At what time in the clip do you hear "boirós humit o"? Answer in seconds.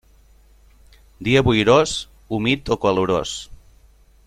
1.49-2.79